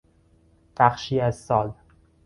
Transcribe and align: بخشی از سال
بخشی 0.79 1.19
از 1.19 1.39
سال 1.39 1.73